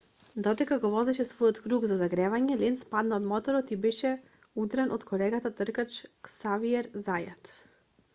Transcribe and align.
додека 0.45 0.75
го 0.83 0.89
возеше 0.93 1.25
својот 1.31 1.59
круг 1.65 1.83
за 1.91 1.97
загревање 1.99 2.55
ленц 2.61 2.81
падна 2.93 3.19
од 3.21 3.27
моторот 3.33 3.73
и 3.75 3.77
беше 3.83 4.13
удрен 4.63 4.95
од 4.97 5.05
колегата 5.13 5.53
тркач 5.61 5.99
ксавиер 6.29 6.89
зајат 7.09 7.53